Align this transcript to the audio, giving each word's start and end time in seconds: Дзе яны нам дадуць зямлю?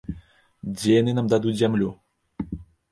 Дзе 0.71 0.89
яны 1.01 1.11
нам 1.21 1.31
дадуць 1.35 1.57
зямлю? 1.61 1.89